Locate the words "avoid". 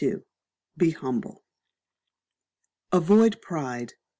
2.91-3.39